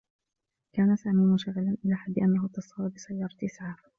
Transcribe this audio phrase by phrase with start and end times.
[0.75, 3.81] كان سامي منشغلا إلى حدّ أنّه اتّصل بسيّارة إسعاف.